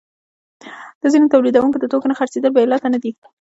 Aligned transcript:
د 1.01 1.03
ځینو 1.13 1.31
تولیدونکو 1.33 1.77
د 1.79 1.85
توکو 1.91 2.07
نه 2.11 2.15
خرڅېدل 2.19 2.51
بې 2.53 2.61
علته 2.65 2.87
نه 2.93 2.99
دي 3.03 3.11